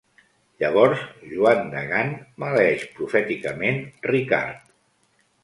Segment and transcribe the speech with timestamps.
[0.61, 1.03] Llavors
[1.33, 2.09] Joan de Gant
[2.45, 3.79] maleeix profèticament
[4.11, 4.67] Ricard.